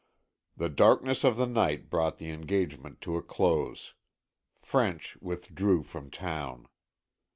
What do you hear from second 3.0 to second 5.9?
to a close. French withdrew